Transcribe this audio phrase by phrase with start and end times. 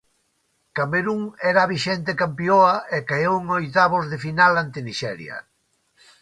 [0.77, 1.21] Camerún
[1.51, 5.37] era a vixente campioa e caeu en oitavos de final ante Nixeria.